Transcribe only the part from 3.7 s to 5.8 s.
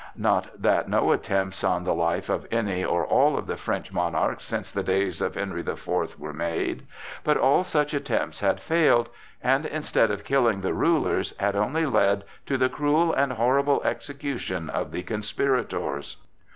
monarchs since the days of Henry the